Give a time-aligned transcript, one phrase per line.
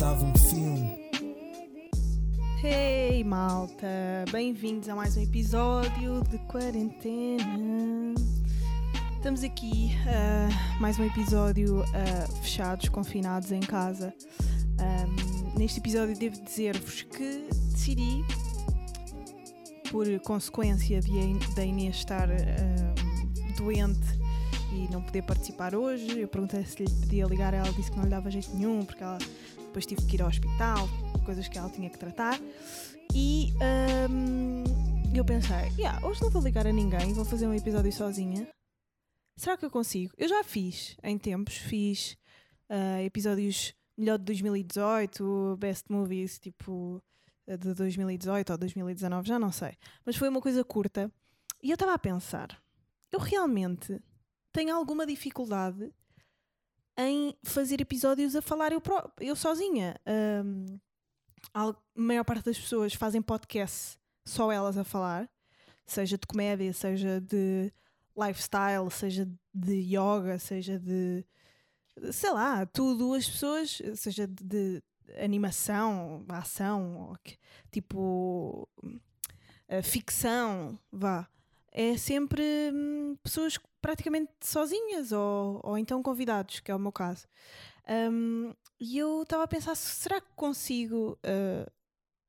[0.00, 0.98] estava um filme.
[2.64, 8.14] Hey malta, bem-vindos a mais um episódio de quarentena.
[9.14, 14.14] Estamos aqui, uh, mais um episódio uh, fechados, confinados em casa.
[14.80, 18.24] Um, neste episódio devo dizer-vos que decidi,
[19.90, 21.12] por consequência de,
[21.62, 24.18] Inês estar uh, doente
[24.72, 28.04] e não poder participar hoje, eu perguntei se lhe podia ligar, ela disse que não
[28.04, 29.18] lhe dava jeito nenhum, porque ela
[29.70, 30.88] depois tive que ir ao hospital,
[31.24, 32.40] coisas que ela tinha que tratar.
[33.14, 33.52] E
[34.10, 34.64] um,
[35.14, 38.48] eu pensei, yeah, hoje não vou ligar a ninguém, vou fazer um episódio sozinha.
[39.36, 40.12] Será que eu consigo?
[40.18, 42.16] Eu já fiz em tempos, fiz
[42.68, 47.00] uh, episódios melhor de 2018, best movies, tipo
[47.46, 49.76] de 2018 ou 2019, já não sei.
[50.04, 51.12] Mas foi uma coisa curta.
[51.62, 52.60] E eu estava a pensar,
[53.12, 54.02] eu realmente
[54.52, 55.92] tenho alguma dificuldade
[56.96, 58.82] em fazer episódios a falar eu,
[59.20, 59.96] eu sozinha.
[60.44, 60.78] Um,
[61.54, 65.28] a maior parte das pessoas fazem podcast só elas a falar,
[65.86, 67.72] seja de comédia, seja de
[68.16, 71.24] lifestyle, seja de yoga, seja de
[72.12, 74.82] sei lá, tudo, as pessoas, seja de, de
[75.22, 77.14] animação, ação,
[77.70, 78.68] tipo
[79.82, 81.28] ficção, vá,
[81.70, 87.26] é sempre hum, pessoas praticamente sozinhas ou, ou então convidados, que é o meu caso.
[87.88, 91.70] Um, e eu estava a pensar, será que consigo uh,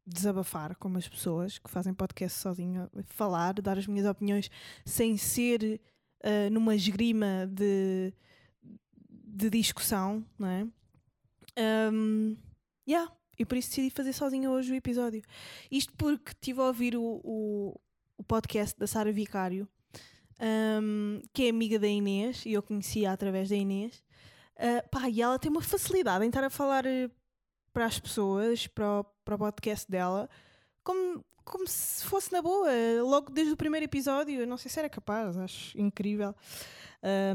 [0.05, 4.49] desabafar com as pessoas que fazem podcast sozinho, falar, dar as minhas opiniões
[4.85, 5.79] sem ser
[6.23, 8.13] uh, numa esgrima de,
[9.09, 10.67] de discussão, não é?
[11.91, 12.35] Um,
[12.88, 15.22] yeah, e por isso decidi fazer sozinha hoje o episódio.
[15.69, 17.79] Isto porque estive a ouvir o, o,
[18.17, 19.67] o podcast da Sara Vicário,
[20.42, 24.03] um, que é amiga da Inês, e eu conhecia através da Inês.
[24.58, 27.09] Uh, pá, e ela tem uma facilidade em estar a falar eh,
[27.74, 30.29] para as pessoas, para o, para o podcast dela,
[30.84, 32.69] como, como se fosse na boa,
[33.02, 34.41] logo desde o primeiro episódio.
[34.41, 36.35] Eu não sei se era capaz, acho incrível.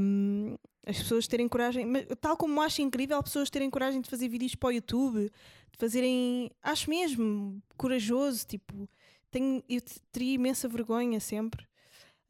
[0.00, 0.56] Um,
[0.86, 1.84] as pessoas terem coragem,
[2.20, 5.30] tal como acho incrível, as pessoas terem coragem de fazer vídeos para o YouTube,
[5.72, 8.46] de fazerem, acho mesmo, corajoso.
[8.46, 8.88] Tipo,
[9.30, 9.80] tenho, eu
[10.12, 11.66] teria imensa vergonha sempre.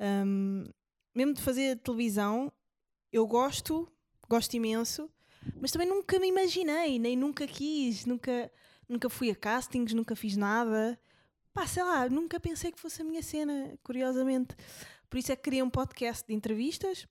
[0.01, 0.65] Um,
[1.15, 2.53] mesmo de fazer televisão,
[3.13, 3.91] eu gosto,
[4.29, 5.11] gosto imenso,
[5.61, 8.51] mas também nunca me imaginei, nem nunca quis, nunca,
[8.89, 10.99] nunca fui a castings, nunca fiz nada.
[11.55, 14.55] Pá, sei lá, nunca pensei que fosse a minha cena, curiosamente.
[15.09, 17.07] Por isso é que queria um podcast de entrevistas,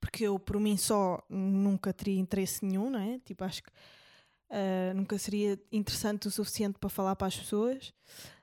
[0.00, 3.18] porque eu, por mim só, nunca teria interesse nenhum, não é?
[3.20, 7.92] Tipo, acho que uh, nunca seria interessante o suficiente para falar para as pessoas.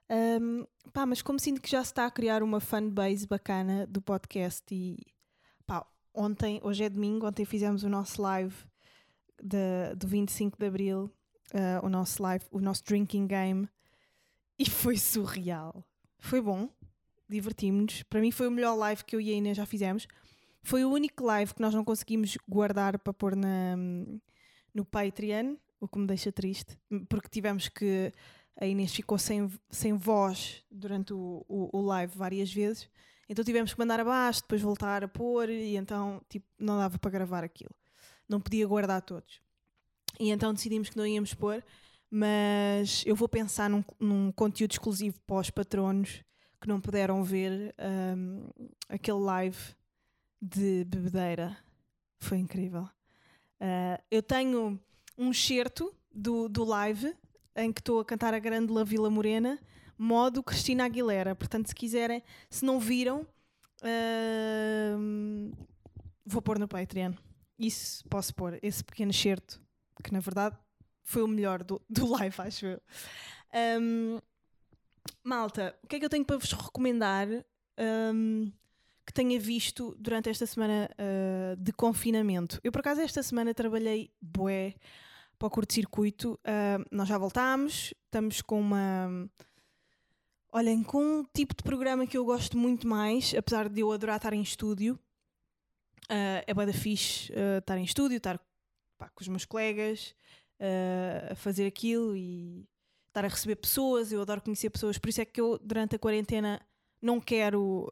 [0.09, 4.02] Um, pá, mas como sinto que já se está a criar uma fanbase bacana do
[4.02, 4.97] podcast e
[5.66, 8.56] pá, ontem, hoje é domingo, ontem fizemos o nosso live
[9.42, 11.12] de, do 25 de Abril,
[11.53, 13.68] uh, o nosso live, o nosso drinking game
[14.58, 15.84] e foi surreal.
[16.19, 16.69] Foi bom,
[17.28, 18.03] divertimos-nos.
[18.03, 20.08] Para mim foi o melhor live que eu e a Inês já fizemos.
[20.62, 23.75] Foi o único live que nós não conseguimos guardar para pôr na,
[24.74, 26.78] no Patreon, o que me deixa triste,
[27.09, 28.13] porque tivemos que
[28.59, 32.90] a Inês ficou sem, sem voz durante o, o, o, live várias vezes,
[33.28, 37.12] então tivemos que mandar abaixo, depois voltar a pôr, e então tipo, não dava para
[37.12, 37.74] gravar aquilo.
[38.28, 39.42] Não podia guardar todos.
[40.19, 41.63] E então decidimos que não íamos pôr,
[42.09, 46.24] mas eu vou pensar num, num conteúdo exclusivo para os patronos
[46.62, 47.75] que não puderam ver
[48.16, 48.47] um,
[48.88, 49.75] aquele live
[50.42, 51.58] de bebedeira.
[52.19, 52.84] Foi incrível.
[53.59, 54.80] Uh, eu tenho
[55.18, 57.13] um certo do, do live
[57.56, 59.59] em que estou a cantar a Grande Vila Morena,
[59.97, 61.36] modo Cristina Aguilera.
[61.36, 63.28] Portanto, se quiserem, se não viram,
[63.81, 65.58] uh,
[66.25, 67.13] vou pôr no Patreon.
[67.58, 69.62] Isso posso pôr, esse pequeno certo,
[70.03, 70.58] que na verdade
[71.03, 72.81] foi o melhor do, do live, acho eu.
[73.81, 74.19] Um,
[75.24, 77.28] malta, o que é que eu tenho para vos recomendar
[78.13, 78.51] um,
[79.06, 82.60] que tenha visto durante esta semana uh, de confinamento?
[82.63, 84.75] Eu, por acaso, esta semana trabalhei bué
[85.38, 86.39] para o curto-circuito.
[86.45, 89.30] Uh, nós já voltámos, estamos com uma.
[90.51, 94.18] Olhem, com um tipo de programa que eu gosto muito mais, apesar de eu adorar
[94.18, 95.00] estar em estúdio.
[96.06, 98.39] Uh, é bem da fixe uh, estar em estúdio, estar
[98.97, 100.13] pá, com os meus colegas,
[101.31, 102.65] a fazer aquilo e
[103.07, 104.12] estar a receber pessoas.
[104.12, 106.62] Eu adoro conhecer pessoas, por isso é que eu, durante a quarentena,
[107.01, 107.89] não quero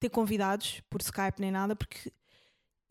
[0.00, 2.10] ter convidados por Skype nem nada, porque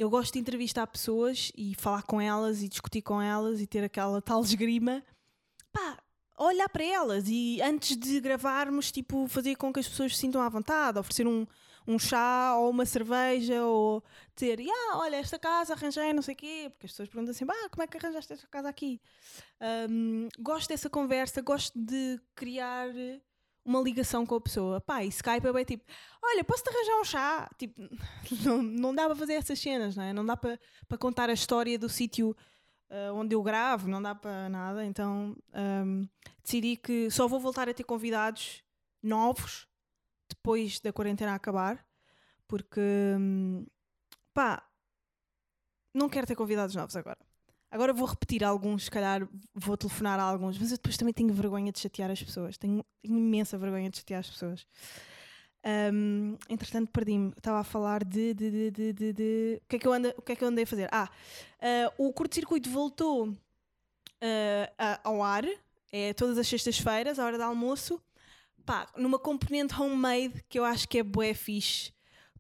[0.04, 3.84] eu gosto de entrevistar pessoas e falar com elas e discutir com elas e ter
[3.84, 5.02] aquela tal esgrima.
[5.72, 5.98] Pá,
[6.38, 10.42] olhar para elas e antes de gravarmos, tipo, fazer com que as pessoas se sintam
[10.42, 11.48] à vontade, oferecer um,
[11.88, 14.04] um chá ou uma cerveja ou
[14.36, 17.46] dizer, ah, olha, esta casa arranjei, não sei o quê, porque as pessoas perguntam assim,
[17.48, 19.00] ah, como é que arranjaste esta casa aqui?
[19.90, 22.90] Um, gosto dessa conversa, gosto de criar
[23.66, 24.82] uma ligação com a pessoa.
[24.82, 25.84] Pá, e Skype é bem tipo,
[26.22, 27.50] olha, posso-te arranjar um chá?
[27.58, 27.82] Tipo,
[28.44, 30.14] não, não dá para fazer essas cenas, não é?
[30.14, 32.36] Não dá para, para contar a história do sítio
[32.90, 34.86] uh, onde eu gravo, não dá para nada.
[34.86, 36.08] Então um,
[36.44, 38.64] decidi que só vou voltar a ter convidados
[39.02, 39.68] novos
[40.30, 41.86] depois da quarentena acabar,
[42.48, 42.82] porque
[43.18, 43.66] um,
[44.34, 44.68] pá,
[45.94, 47.23] não quero ter convidados novos agora.
[47.74, 51.34] Agora vou repetir alguns, se calhar vou telefonar a alguns, mas eu depois também tenho
[51.34, 52.56] vergonha de chatear as pessoas.
[52.56, 54.68] Tenho imensa vergonha de chatear as pessoas.
[55.92, 57.34] Um, entretanto, perdi-me.
[57.36, 60.22] Estava a falar de, de, de, de, de, O, que é que eu ando, o
[60.22, 60.88] que é que eu andei a fazer?
[60.92, 61.10] Ah,
[61.98, 63.38] uh, o curto-circuito voltou uh,
[65.04, 65.44] ao ar,
[65.92, 68.00] é todas as sextas-feiras, à hora do almoço,
[68.64, 71.92] pá, numa componente homemade que eu acho que é bué fixe,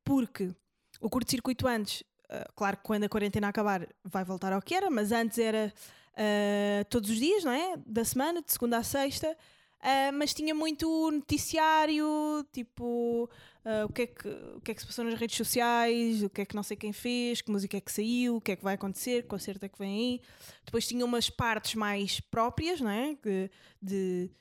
[0.03, 0.53] porque
[1.01, 4.89] o curto-circuito antes ah, claro que quando a quarentena acabar vai voltar ao que era,
[4.89, 5.73] mas antes era
[6.13, 7.75] uh, todos os dias, não é?
[7.85, 9.37] Da semana, de segunda a sexta.
[9.79, 12.07] Uh, mas tinha muito noticiário,
[12.53, 13.29] tipo
[13.65, 16.29] uh, o, que é que, o que é que se passou nas redes sociais, o
[16.29, 18.55] que é que não sei quem fez, que música é que saiu, o que é
[18.55, 20.21] que vai acontecer, que concerto é que vem aí.
[20.63, 23.17] Depois tinha umas partes mais próprias, não é?
[23.21, 24.31] De, de,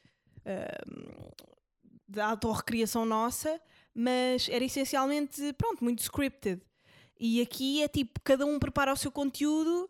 [0.47, 1.35] uh,
[2.07, 3.61] de autorrecriação nossa,
[3.93, 6.63] mas era essencialmente, pronto, muito scripted.
[7.25, 9.89] E aqui é tipo, cada um prepara o seu conteúdo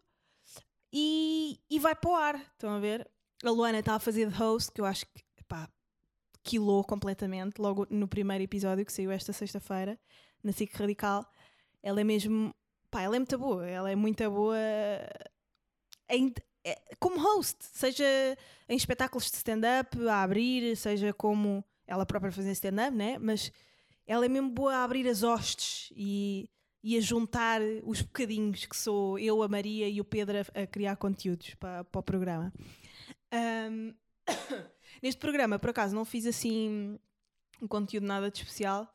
[0.93, 2.37] e, e vai para o ar.
[2.37, 3.11] Estão a ver?
[3.43, 5.67] A Luana está a fazer de host, que eu acho que, pá,
[6.43, 9.99] quilou completamente, logo no primeiro episódio que saiu esta sexta-feira,
[10.45, 11.27] na SIC Radical.
[11.83, 12.55] Ela é mesmo,
[12.91, 13.67] pá, ela é muito boa.
[13.67, 14.59] Ela é muito boa
[16.11, 18.05] em, é, como host, seja
[18.69, 23.17] em espetáculos de stand-up, a abrir, seja como ela própria fazer stand-up, né?
[23.17, 23.51] Mas
[24.07, 26.51] ela é mesmo boa a abrir as hostes e
[26.83, 30.67] e a juntar os bocadinhos que sou eu, a Maria e o Pedro a, a
[30.67, 32.53] criar conteúdos para, para o programa.
[33.33, 33.95] Um,
[35.03, 36.99] neste programa, por acaso, não fiz assim
[37.61, 38.93] um conteúdo nada de especial,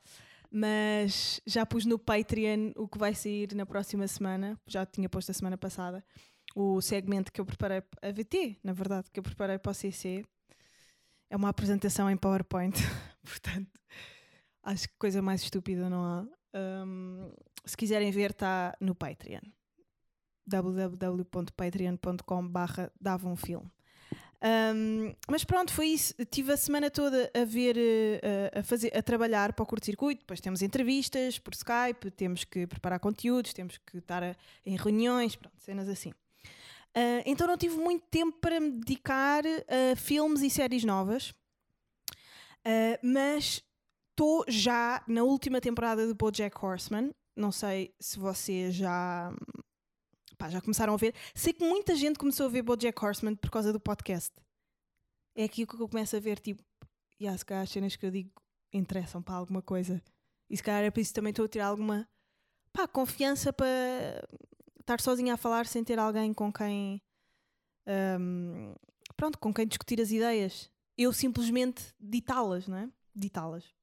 [0.50, 5.30] mas já pus no Patreon o que vai sair na próxima semana, já tinha posto
[5.30, 6.04] a semana passada,
[6.54, 10.24] o segmento que eu preparei, a VT, na verdade, que eu preparei para o CC.
[11.30, 12.74] É uma apresentação em PowerPoint,
[13.22, 13.70] portanto,
[14.62, 16.37] acho que coisa mais estúpida não há.
[16.54, 17.30] Um,
[17.64, 19.42] se quiserem ver, está no Patreon
[20.46, 23.70] www.patreon.com barra dava um filme
[24.40, 26.14] um, mas pronto, foi isso.
[26.26, 30.20] Tive a semana toda a ver, uh, a, fazer, a trabalhar para o curto-circuito.
[30.20, 35.34] Depois temos entrevistas por Skype, temos que preparar conteúdos, temos que estar a, em reuniões,
[35.34, 36.10] pronto, cenas assim.
[36.10, 42.98] Uh, então não tive muito tempo para me dedicar a filmes e séries novas, uh,
[43.02, 43.62] mas
[44.18, 47.12] estou já na última temporada de BoJack Horseman.
[47.36, 49.32] Não sei se vocês já
[50.36, 51.14] pá, já começaram a ver.
[51.36, 54.34] Sei que muita gente começou a ver BoJack Horseman por causa do podcast.
[55.36, 56.64] É aqui que eu começo a ver, tipo,
[57.20, 58.32] e se calhar as cenas que eu digo
[58.72, 60.02] interessam para alguma coisa.
[60.50, 62.08] E se calhar é por isso também estou a tirar alguma
[62.72, 63.68] pá, confiança para
[64.80, 67.00] estar sozinha a falar sem ter alguém com quem
[68.18, 68.74] um,
[69.16, 70.68] pronto, com quem discutir as ideias.
[70.96, 72.90] Eu simplesmente ditá-las, não é?
[73.14, 73.77] Ditá-las.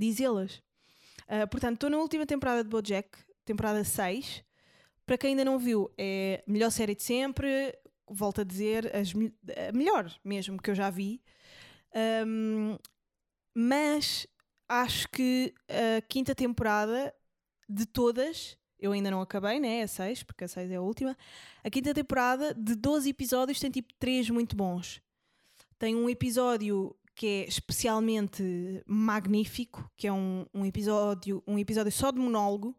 [0.00, 0.62] Dizê-las.
[1.28, 4.42] Uh, portanto, estou na última temporada de BoJack, temporada 6.
[5.04, 7.76] Para quem ainda não viu, é a melhor série de sempre.
[8.08, 11.22] Volto a dizer, as, a melhor mesmo que eu já vi.
[12.26, 12.78] Um,
[13.54, 14.26] mas
[14.68, 17.14] acho que a quinta temporada
[17.68, 19.82] de todas, eu ainda não acabei, né?
[19.82, 21.16] A 6, porque a 6 é a última.
[21.62, 25.02] A quinta temporada de 12 episódios tem tipo 3 muito bons.
[25.78, 32.10] Tem um episódio que é especialmente magnífico, que é um, um, episódio, um episódio só
[32.10, 32.74] de monólogo,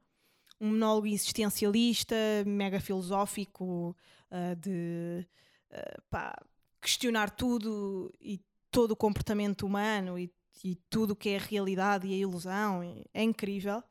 [0.59, 3.95] um monólogo existencialista, mega filosófico,
[4.31, 5.25] uh, de
[5.71, 6.35] uh, pá,
[6.81, 10.31] questionar tudo e todo o comportamento humano e,
[10.63, 12.81] e tudo o que é a realidade e a ilusão.
[13.13, 13.83] É incrível.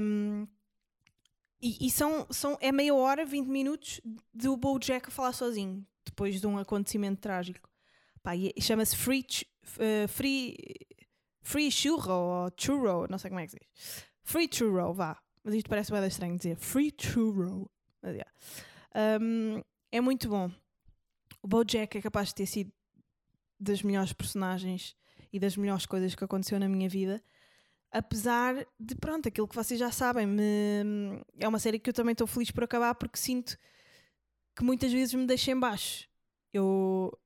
[0.00, 0.46] Um,
[1.60, 4.00] e, e são, são, é meia hora, 20 minutos
[4.32, 7.73] do Bojack a falar sozinho, depois de um acontecimento trágico.
[8.60, 9.26] Chama-se Free,
[9.78, 10.56] uh, free,
[11.42, 14.04] free Churro ou Churro, não sei como é que se diz.
[14.22, 15.18] Free Churro, vá.
[15.42, 16.56] Mas isto parece bem estranho dizer.
[16.56, 17.70] Free Churro.
[18.02, 18.32] Mas, yeah.
[19.20, 19.62] um,
[19.92, 20.50] é muito bom.
[21.42, 22.72] O Bojack é capaz de ter sido
[23.60, 24.96] das melhores personagens
[25.32, 27.22] e das melhores coisas que aconteceu na minha vida.
[27.90, 32.12] Apesar de, pronto, aquilo que vocês já sabem, me, é uma série que eu também
[32.12, 33.56] estou feliz por acabar porque sinto
[34.56, 36.08] que muitas vezes me deixa em baixo.
[36.52, 37.16] Eu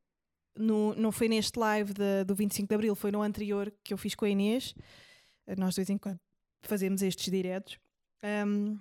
[0.59, 3.99] no, não foi neste live de, do 25 de Abril, foi no anterior que eu
[3.99, 4.75] fiz com a Inês.
[5.57, 6.21] Nós em quando
[6.63, 7.79] fazemos estes diretos.
[8.47, 8.79] Um,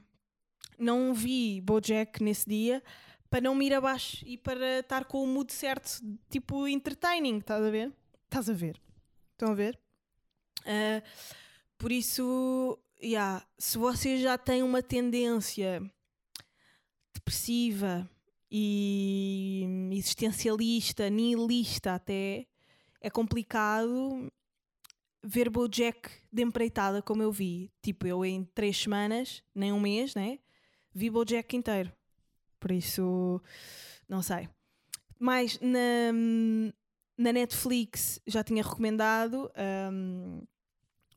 [0.77, 2.83] não vi Bojack nesse dia
[3.29, 7.63] para não me ir abaixo e para estar com o mood certo, tipo entertaining, estás
[7.63, 7.93] a ver?
[8.25, 8.81] Estás a ver?
[9.33, 9.79] Estão a ver?
[10.61, 11.01] Uh,
[11.77, 15.81] por isso, yeah, se você já tem uma tendência
[17.13, 18.09] depressiva
[18.49, 22.45] e existencialista, nihilista até,
[23.01, 24.31] é complicado
[25.23, 27.71] ver Bojack de empreitada como eu vi.
[27.81, 30.39] Tipo, eu em três semanas, nem um mês, né?
[30.93, 31.91] Vi Bojack inteiro.
[32.59, 33.41] Por isso,
[34.07, 34.49] não sei.
[35.19, 36.13] Mas na,
[37.17, 39.51] na Netflix já tinha recomendado
[39.91, 40.41] um,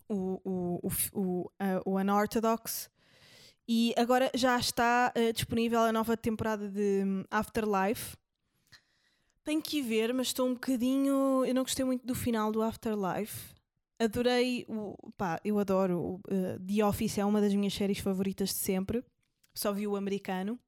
[0.08, 1.50] o, o, o, o,
[1.84, 2.90] o Unorthodox
[3.72, 8.16] e agora já está uh, disponível a nova temporada de um, Afterlife.
[9.44, 11.44] Tenho que ir ver, mas estou um bocadinho.
[11.44, 13.54] Eu não gostei muito do final do Afterlife.
[13.96, 15.12] Adorei o.
[15.16, 16.20] Pá, eu adoro.
[16.28, 19.04] Uh, The Office é uma das minhas séries favoritas de sempre.
[19.54, 20.58] Só vi o americano.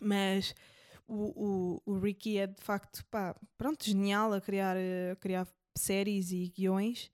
[0.00, 0.56] Mas
[1.06, 6.30] o, o, o Ricky é de facto, pá, pronto, genial a criar, a criar séries
[6.32, 7.10] e guiões.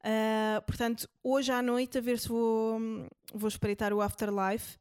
[0.00, 2.80] Uh, portanto, hoje à noite, a ver se vou,
[3.32, 4.78] vou espreitar o Afterlife.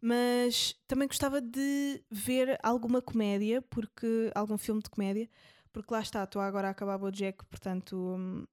[0.00, 5.28] Mas também gostava de ver alguma comédia, porque algum filme de comédia,
[5.72, 8.46] porque lá está, estou agora a acabar o Jack, portanto, hum,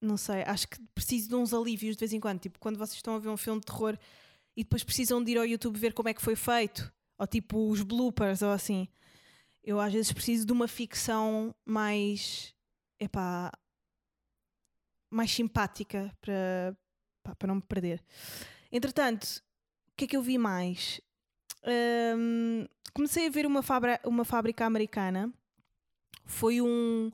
[0.00, 2.40] não sei, acho que preciso de uns alívios de vez em quando.
[2.40, 3.96] Tipo, quando vocês estão a ver um filme de terror
[4.56, 7.70] e depois precisam de ir ao YouTube ver como é que foi feito, ou tipo
[7.70, 8.88] os bloopers, ou assim.
[9.64, 12.52] Eu às vezes preciso de uma ficção mais.
[13.02, 13.50] Epá,
[15.10, 16.76] mais simpática para,
[17.20, 18.00] pá, para não me perder.
[18.70, 19.42] Entretanto,
[19.88, 21.00] o que é que eu vi mais?
[22.16, 25.32] Um, comecei a ver uma, fabra, uma fábrica americana.
[26.24, 27.10] Foi um,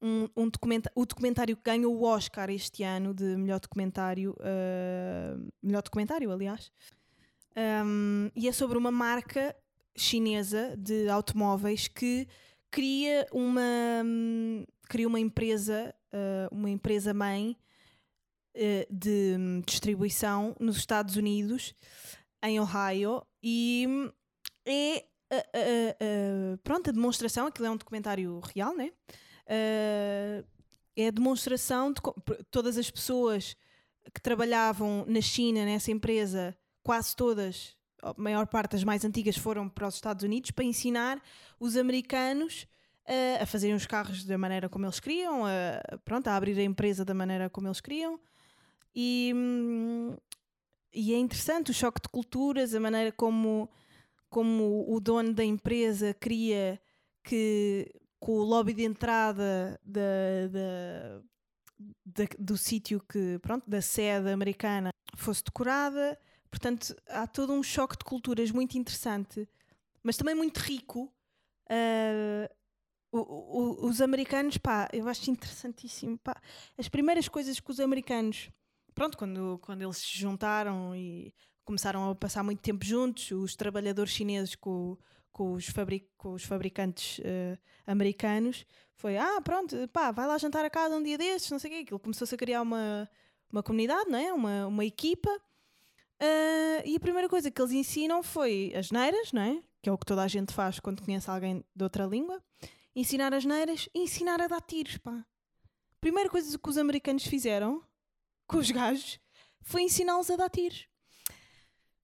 [0.00, 0.50] um, um
[0.94, 6.72] o documentário que ganhou o Oscar este ano de melhor documentário, uh, melhor documentário, aliás.
[7.84, 9.54] Um, e é sobre uma marca
[9.94, 12.26] chinesa de automóveis que
[12.70, 13.62] cria uma,
[14.90, 17.56] cria uma empresa, uh, uma empresa mãe
[18.56, 21.72] uh, de distribuição nos Estados Unidos,
[22.42, 23.86] em Ohio, e
[24.66, 25.04] é
[26.64, 28.90] pronto, a demonstração, aquilo é um documentário real, né?
[29.46, 30.44] uh,
[30.96, 32.00] é a demonstração de
[32.50, 33.56] todas as pessoas
[34.12, 39.68] que trabalhavam na China, nessa empresa, quase todas, a maior parte das mais antigas, foram
[39.68, 41.22] para os Estados Unidos para ensinar
[41.60, 42.66] os americanos
[43.40, 47.04] a fazerem os carros da maneira como eles queriam, a, pronto, a abrir a empresa
[47.04, 48.20] da maneira como eles queriam.
[48.94, 49.32] E,
[50.92, 53.70] e é interessante o choque de culturas, a maneira como,
[54.28, 56.80] como o dono da empresa queria
[57.22, 61.22] que com o lobby de entrada da, da,
[62.04, 66.18] da, do sítio que, pronto, da sede americana fosse decorada.
[66.50, 69.48] Portanto, há todo um choque de culturas muito interessante,
[70.02, 71.12] mas também muito rico.
[71.70, 72.59] Uh,
[73.12, 76.18] o, o, os americanos, pá, eu acho interessantíssimo.
[76.18, 76.40] Pá.
[76.78, 78.50] As primeiras coisas que os americanos,
[78.94, 84.12] pronto, quando, quando eles se juntaram e começaram a passar muito tempo juntos, os trabalhadores
[84.12, 84.96] chineses com,
[85.32, 88.64] com os, fabric, com os fabricantes uh, americanos
[88.94, 91.74] foi: ah, pronto, pá, vai lá jantar a casa um dia destes, não sei o
[91.74, 91.80] quê.
[91.80, 93.08] Aquilo começou-se a criar uma,
[93.50, 94.32] uma comunidade, não é?
[94.32, 95.30] uma, uma equipa.
[96.22, 99.60] Uh, e a primeira coisa que eles ensinam foi as neiras, não é?
[99.82, 102.42] Que é o que toda a gente faz quando conhece alguém de outra língua.
[103.00, 105.24] Ensinar as neiras e ensinar a dar tiros, pá.
[106.02, 107.82] Primeira coisa que os americanos fizeram
[108.46, 109.18] com os gajos
[109.62, 110.86] foi ensiná-los a dar tiros.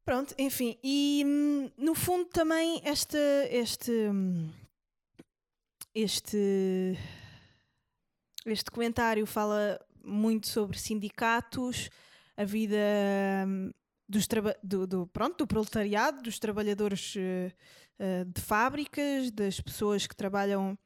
[0.07, 3.19] Pronto, enfim, e hum, no fundo também este,
[3.51, 4.51] este, hum,
[5.95, 6.97] este,
[8.47, 11.91] este documentário fala muito sobre sindicatos,
[12.39, 12.79] a vida
[13.47, 13.71] hum,
[14.09, 14.27] dos
[14.63, 20.79] do, do, pronto, do proletariado, dos trabalhadores uh, de fábricas, das pessoas que trabalham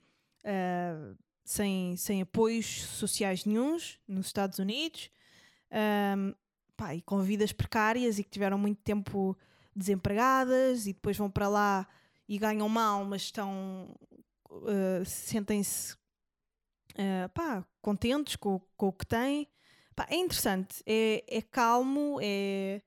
[0.44, 5.10] uh, sem, sem apoios sociais nenhums nos Estados Unidos.
[6.16, 6.34] Um,
[6.76, 9.36] pá, e com vidas precárias e que tiveram muito tempo
[9.74, 11.88] desempregadas e depois vão para lá
[12.28, 13.94] e ganham mal, mas estão
[14.50, 15.94] uh, sentem-se
[16.94, 19.48] uh, contentes com, com, o que têm.
[19.94, 22.80] Pá, é interessante, é, é calmo, é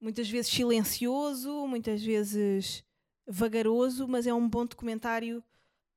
[0.00, 2.84] muitas vezes silencioso, muitas vezes
[3.26, 5.42] vagaroso, mas é um bom documentário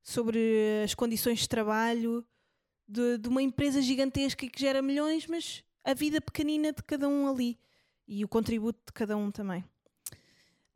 [0.08, 2.26] sobre as condições de trabalho
[2.88, 7.28] de, de uma empresa gigantesca que gera milhões, mas a vida pequenina de cada um
[7.28, 7.60] ali
[8.08, 9.62] e o contributo de cada um também.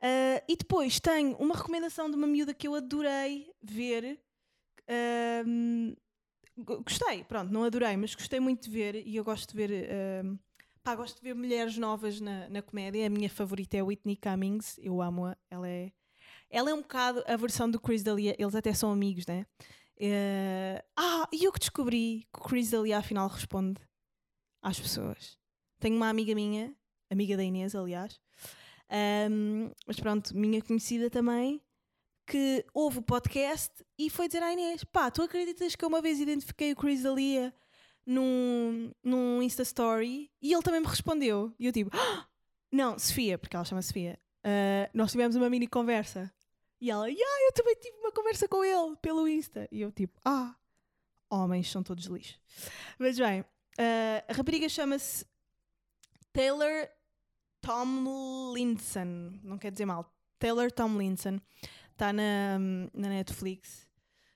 [0.02, 4.20] Uh, e depois tenho uma recomendação de uma miúda que eu adorei ver.
[4.86, 5.96] Uh,
[6.84, 10.38] gostei, pronto, não adorei, mas gostei muito de ver e eu gosto de ver uh,
[10.82, 13.06] Pá, gosto de ver mulheres novas na, na comédia.
[13.06, 14.78] A minha favorita é Whitney Cummings.
[14.82, 15.36] Eu amo-a.
[15.48, 15.92] Ela é,
[16.52, 18.36] ela é um bocado a versão do Chris D'Elia.
[18.38, 19.46] Eles até são amigos, né?
[19.96, 23.80] Uh, ah, e eu que descobri que o Chris D'Elia afinal responde
[24.62, 25.38] às pessoas.
[25.80, 26.74] Tenho uma amiga minha,
[27.10, 28.20] amiga da Inês, aliás,
[29.30, 31.62] um, mas pronto, minha conhecida também,
[32.26, 36.02] que ouve o podcast e foi dizer à Inês: pá, tu acreditas que eu uma
[36.02, 37.54] vez identifiquei o Chris D'Elia
[38.04, 41.54] num, num Insta Story e ele também me respondeu.
[41.58, 42.26] E eu tipo: ah!
[42.70, 46.32] não, Sofia, porque ela chama Sofia, uh, nós tivemos uma mini conversa.
[46.82, 49.68] E ela, yeah, eu também tive uma conversa com ele pelo Insta.
[49.70, 50.52] E eu tipo, ah,
[51.30, 52.40] homens são todos lixo.
[52.98, 53.44] Mas bem, uh,
[54.26, 55.24] a rapariga chama-se
[56.32, 56.88] Taylor
[57.60, 59.38] Tomlinson.
[59.44, 60.12] Não quer dizer mal.
[60.40, 61.38] Taylor Tomlinson.
[61.92, 62.58] Está na,
[62.92, 63.88] na Netflix.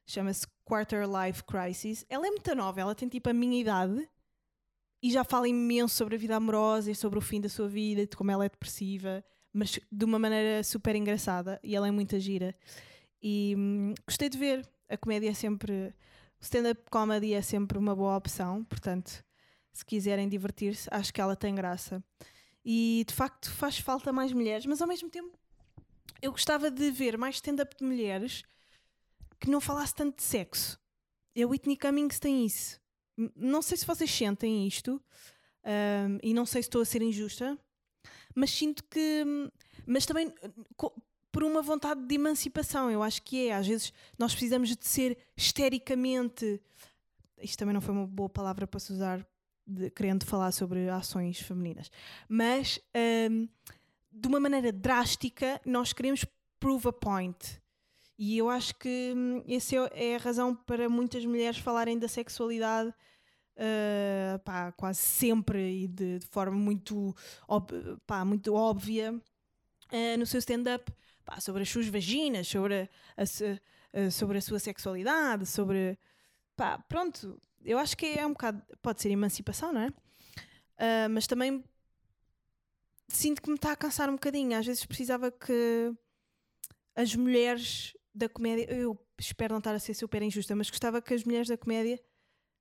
[0.07, 2.07] Chama-se Quarter Life Crisis.
[2.09, 4.09] Ela é muito nova, ela tem tipo a minha idade
[5.03, 8.07] e já fala imenso sobre a vida amorosa e sobre o fim da sua vida,
[8.07, 9.25] de como ela é depressiva
[9.57, 12.55] mas de uma maneira super engraçada e ela é muito gira.
[13.23, 14.69] E hum, gostei de ver.
[14.89, 15.95] A comédia é sempre.
[16.39, 19.25] O stand-up comedy é sempre uma boa opção, portanto,
[19.73, 22.05] se quiserem divertir-se, acho que ela tem graça.
[22.63, 25.39] E de facto faz falta mais mulheres, mas ao mesmo tempo
[26.21, 28.43] eu gostava de ver mais stand-up de mulheres
[29.41, 30.79] que não falasse tanto de sexo.
[31.35, 32.79] A Whitney Cummings tem isso.
[33.35, 35.03] Não sei se vocês sentem isto,
[35.65, 37.59] um, e não sei se estou a ser injusta,
[38.37, 39.25] mas sinto que.
[39.87, 40.33] Mas também
[41.33, 43.55] por uma vontade de emancipação, eu acho que é.
[43.55, 46.61] Às vezes nós precisamos de ser histericamente.
[47.38, 49.26] Isto também não foi uma boa palavra para se usar
[49.66, 51.90] de, querendo falar sobre ações femininas,
[52.28, 52.78] mas
[53.31, 53.49] um,
[54.12, 56.25] de uma maneira drástica nós queremos
[56.61, 57.61] prove a point.
[58.19, 62.09] E eu acho que hum, essa é, é a razão para muitas mulheres falarem da
[62.09, 62.95] sexualidade
[63.57, 67.15] uh, pá, quase sempre e de, de forma muito,
[68.07, 70.93] pá, muito óbvia uh, no seu stand-up
[71.41, 75.99] sobre as suas vaginas, sobre a, a, sobre a sua sexualidade, sobre.
[76.54, 78.63] Pá, pronto, eu acho que é um bocado.
[78.80, 79.89] Pode ser emancipação, não é?
[79.89, 81.65] Uh, mas também
[83.09, 84.57] sinto que me está a cansar um bocadinho.
[84.57, 85.93] Às vezes precisava que
[86.95, 88.73] as mulheres da comédia.
[88.73, 92.00] Eu espero não estar a ser super injusta, mas gostava que as mulheres da comédia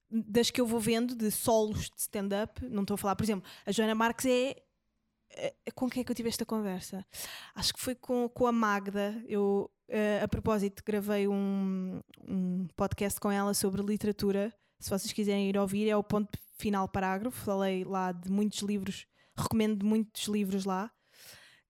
[0.10, 3.50] das que eu vou vendo de solos de stand-up, não estou a falar, por exemplo,
[3.66, 4.56] a Joana Marques é,
[5.32, 5.54] é.
[5.74, 7.06] Com quem é que eu tive esta conversa?
[7.54, 9.22] Acho que foi com, com a Magda.
[9.28, 14.54] Eu, uh, a propósito, gravei um, um podcast com ela sobre literatura.
[14.80, 17.38] Se vocês quiserem ir ouvir, é o ponto final parágrafo.
[17.44, 20.92] Falei lá de muitos livros, recomendo muitos livros lá.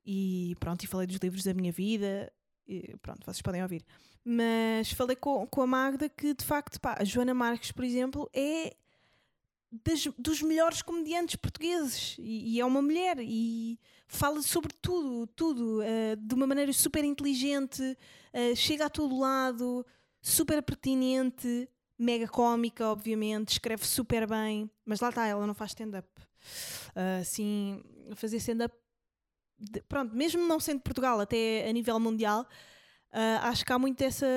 [0.06, 2.32] E pronto, e falei dos livros da minha vida.
[2.68, 3.86] E pronto, vocês podem ouvir.
[4.24, 8.30] Mas falei com, com a Magda que, de facto, pá, a Joana Marques, por exemplo,
[8.34, 8.76] é
[9.84, 15.82] das, dos melhores comediantes portugueses e, e, é uma mulher e fala sobre tudo, tudo,
[15.82, 19.86] uh, de uma maneira super inteligente, uh, chega a todo lado,
[20.22, 26.08] super pertinente, mega cómica, obviamente, escreve super bem, mas lá está, ela não faz stand-up.
[26.92, 27.84] Uh, assim,
[28.16, 28.76] fazer stand-up,
[29.88, 32.48] pronto, mesmo não sendo Portugal, até a nível mundial
[33.16, 34.28] Uh, acho que há muito essa.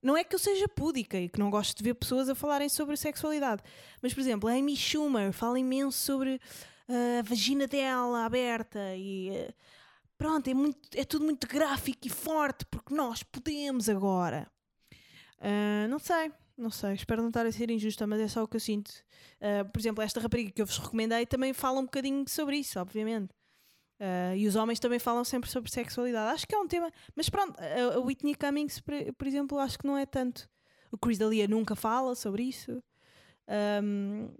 [0.00, 2.68] Não é que eu seja púdica e que não gosto de ver pessoas a falarem
[2.68, 3.60] sobre sexualidade,
[4.00, 6.40] mas, por exemplo, a Amy Schumer fala imenso sobre
[6.88, 9.30] uh, a vagina dela aberta e.
[9.30, 9.52] Uh,
[10.16, 14.46] pronto, é, muito, é tudo muito gráfico e forte porque nós podemos agora.
[15.88, 18.56] não sei, não sei, espero não estar a ser injusta, mas é só o que
[18.56, 18.92] eu sinto.
[19.72, 23.30] por exemplo, esta rapariga que eu vos recomendei também fala um bocadinho sobre isso, obviamente.
[24.00, 26.32] Uh, e os homens também falam sempre sobre sexualidade.
[26.32, 26.90] Acho que é um tema.
[27.14, 30.48] Mas pronto, a, a Whitney Cummings, por, por, exemplo, acho que não é tanto.
[30.90, 32.82] O Chris D'Elia nunca fala sobre isso.
[33.82, 34.34] Um,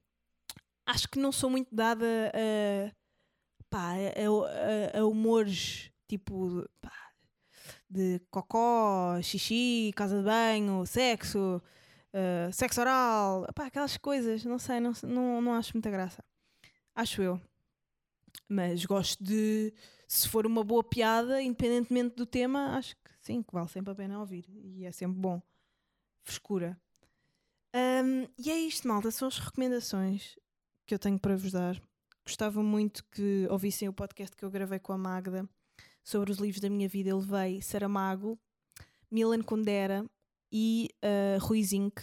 [0.87, 2.93] acho que não sou muito dada a,
[3.69, 6.93] pá, a, a, a humores tipo pá,
[7.89, 11.63] de cocó, xixi, casa de banho, sexo,
[12.15, 14.43] uh, sexo oral, pá, aquelas coisas.
[14.45, 16.25] Não sei, não, não, não acho muita graça.
[16.95, 17.50] Acho eu.
[18.49, 19.73] Mas gosto de,
[20.07, 23.95] se for uma boa piada, independentemente do tema, acho que sim, que vale sempre a
[23.95, 24.45] pena ouvir.
[24.49, 25.41] E é sempre bom.
[26.23, 26.81] Frescura.
[27.75, 29.11] Um, e é isto, malta.
[29.11, 30.37] São as recomendações
[30.87, 31.81] que eu tenho para vos dar.
[32.25, 35.49] Gostava muito que ouvissem o podcast que eu gravei com a Magda
[36.03, 37.11] sobre os livros da minha vida.
[37.11, 38.39] Eu levei Saramago,
[39.11, 40.05] Milan Kundera
[40.53, 42.03] e uh, Rui Zink,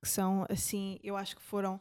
[0.00, 1.80] que são assim, eu acho que foram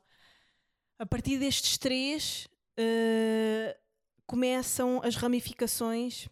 [0.98, 2.48] a partir destes três.
[2.80, 3.85] Uh,
[4.26, 6.28] começam as ramificações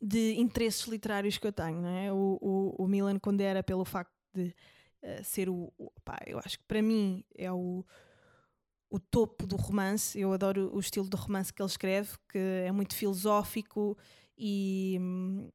[0.00, 1.80] de interesses literários que eu tenho.
[1.80, 2.12] Não é?
[2.12, 4.54] o, o, o Milan Kundera, pelo facto de
[5.02, 5.90] uh, ser o, o.
[6.04, 7.84] Pá, eu acho que para mim é o,
[8.90, 10.18] o topo do romance.
[10.18, 13.96] Eu adoro o estilo de romance que ele escreve, que é muito filosófico
[14.36, 15.50] e hum,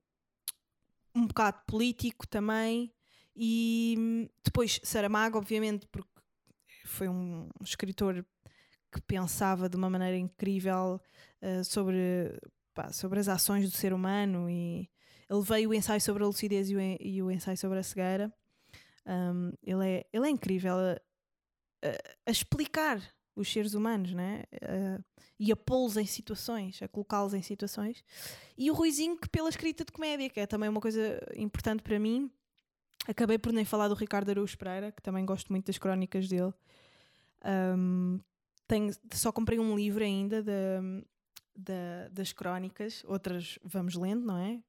[1.15, 2.91] um bocado político também.
[3.35, 6.09] E hum, depois Saramago, obviamente, porque
[6.85, 8.25] foi um escritor
[8.91, 11.01] que pensava de uma maneira incrível
[11.41, 12.37] uh, sobre,
[12.73, 14.89] pá, sobre as ações do ser humano e
[15.29, 18.33] ele veio o ensaio sobre a lucidez e o, e o ensaio sobre a cegueira.
[19.05, 20.91] Um, ele, é, ele é incrível a,
[21.83, 21.89] a,
[22.27, 23.01] a explicar
[23.33, 24.43] os seres humanos, né?
[24.55, 25.03] Uh,
[25.39, 28.03] e a pô-los em situações, a colocá-los em situações.
[28.57, 31.97] E o Ruizinho, que pela escrita de comédia, que é também uma coisa importante para
[31.97, 32.29] mim,
[33.07, 36.53] acabei por nem falar do Ricardo Araújo Pereira, que também gosto muito das crónicas dele.
[37.43, 38.19] Um,
[38.71, 41.03] tenho, só comprei um livro ainda de,
[41.53, 44.63] de, das crónicas, outras vamos lendo, não é?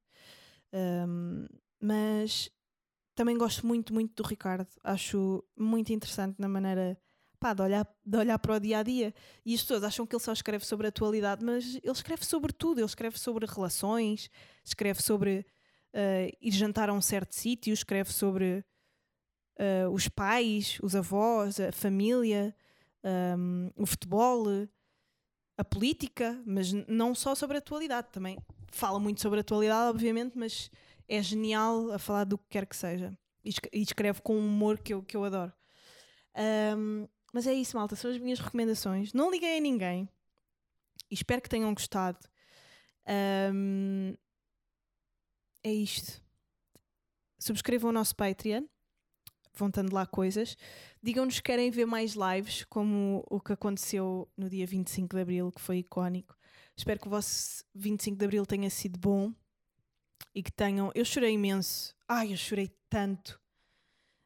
[1.06, 1.46] Um,
[1.80, 2.50] mas
[3.14, 4.66] também gosto muito, muito do Ricardo.
[4.82, 6.98] Acho muito interessante na maneira
[7.38, 9.14] pá, de, olhar, de olhar para o dia a dia.
[9.46, 12.52] E as pessoas acham que ele só escreve sobre a atualidade, mas ele escreve sobre
[12.52, 12.80] tudo.
[12.80, 14.28] Ele escreve sobre relações,
[14.64, 15.46] escreve sobre
[15.94, 18.64] uh, ir jantar a um certo sítio, escreve sobre
[19.60, 22.52] uh, os pais, os avós, a família,
[23.04, 24.44] um, o futebol,
[25.56, 28.38] a política, mas não só sobre a atualidade também.
[28.68, 30.70] Fala muito sobre a atualidade, obviamente, mas
[31.08, 33.16] é genial a falar do que quer que seja.
[33.44, 35.52] E escreve com um humor que eu, que eu adoro.
[36.76, 37.96] Um, mas é isso, malta.
[37.96, 39.12] São as minhas recomendações.
[39.12, 40.08] Não liguei a ninguém.
[41.10, 42.18] Espero que tenham gostado.
[43.52, 44.14] Um,
[45.62, 46.22] é isto.
[47.38, 48.64] Subscrevam o nosso Patreon.
[49.54, 50.56] Vão tendo lá coisas.
[51.02, 55.52] Digam-nos que querem ver mais lives, como o que aconteceu no dia 25 de Abril,
[55.52, 56.36] que foi icónico.
[56.76, 59.32] Espero que o vosso 25 de Abril tenha sido bom
[60.34, 60.90] e que tenham.
[60.94, 61.94] Eu chorei imenso.
[62.08, 63.40] Ai, eu chorei tanto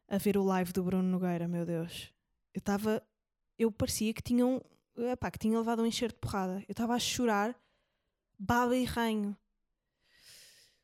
[0.09, 2.15] a ver o live do Bruno Nogueira, meu Deus
[2.57, 3.07] eu estava.
[3.59, 4.65] Eu parecia que tinham.
[4.97, 6.65] Epá, que tinha levado um encher de porrada.
[6.67, 7.55] Eu estava a chorar,
[8.39, 9.37] baba e ranho.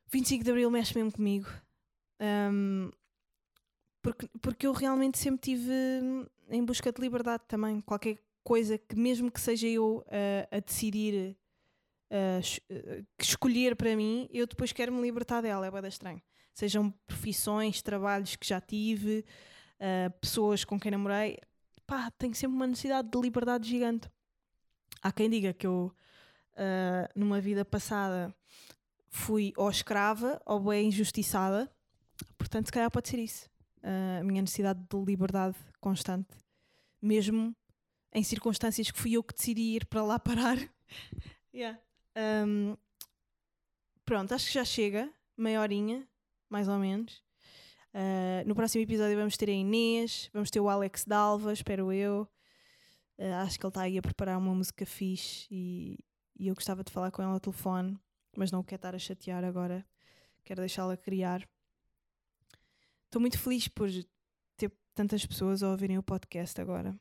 [0.09, 1.49] 25 de Abril mexe mesmo comigo.
[2.21, 2.91] Um,
[4.03, 5.73] porque, porque eu realmente sempre tive
[6.51, 7.81] em busca de liberdade também.
[7.81, 11.37] Qualquer coisa que, mesmo que seja eu uh, a decidir,
[12.11, 15.67] uh, escolher para mim, eu depois quero me libertar dela.
[15.67, 16.23] É bem estranho.
[16.53, 19.25] Sejam profissões, trabalhos que já tive,
[19.79, 21.39] uh, pessoas com quem namorei
[21.87, 24.11] pá, tenho sempre uma necessidade de liberdade gigante.
[25.01, 25.93] Há quem diga que eu,
[27.15, 28.33] numa vida passada,
[29.11, 31.69] fui ou escrava ou bem injustiçada,
[32.39, 33.52] portanto, se calhar pode ser isso.
[33.83, 36.31] Uh, a minha necessidade de liberdade constante,
[37.01, 37.55] mesmo
[38.13, 40.59] em circunstâncias que fui eu que decidi ir para lá parar.
[41.53, 41.79] yeah.
[42.47, 42.77] um,
[44.05, 46.07] pronto, acho que já chega, meia horinha,
[46.49, 47.23] mais ou menos.
[47.95, 52.29] Uh, no próximo episódio vamos ter a Inês, vamos ter o Alex Dalva, espero eu.
[53.19, 55.99] Uh, acho que ele está aí a preparar uma música fixe e,
[56.39, 57.99] e, eu gostava de falar com ela ao telefone,
[58.37, 59.85] mas não quero estar a chatear agora.
[60.45, 61.47] Quero deixá-la criar.
[63.13, 63.91] Estou muito feliz por
[64.57, 66.99] ter tantas pessoas a ouvirem o podcast agora.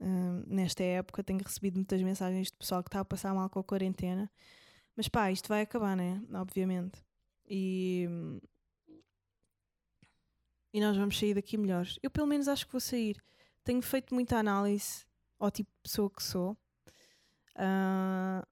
[0.00, 3.60] Uh, nesta época tenho recebido muitas mensagens de pessoal que está a passar mal com
[3.60, 4.28] a quarentena.
[4.96, 6.20] Mas pá, isto vai acabar, né?
[6.34, 7.00] Obviamente.
[7.46, 8.08] E
[10.72, 12.00] e nós vamos sair daqui melhores.
[12.02, 13.22] Eu, pelo menos, acho que vou sair.
[13.62, 15.06] Tenho feito muita análise
[15.38, 16.58] ao tipo de pessoa que sou
[17.54, 18.44] uh,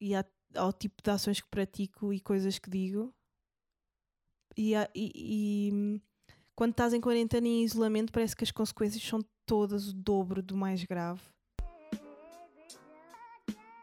[0.00, 0.12] e
[0.54, 3.14] ao tipo de ações que pratico e coisas que digo.
[4.56, 6.00] E, e, e
[6.54, 10.42] quando estás em quarentena e em isolamento, parece que as consequências são todas o dobro
[10.42, 11.22] do mais grave.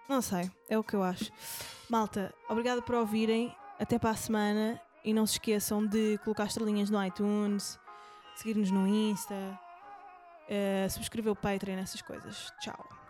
[0.08, 1.32] Não sei, é o que eu acho.
[1.89, 3.53] Malta, obrigada por ouvirem.
[3.80, 7.80] Até para a semana e não se esqueçam de colocar estrelinhas no iTunes,
[8.36, 9.60] seguir-nos no Insta,
[10.47, 12.51] uh, subscrever o Patreon, essas coisas.
[12.60, 13.07] Tchau.